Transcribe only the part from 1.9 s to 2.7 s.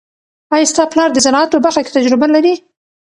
تجربه لري؟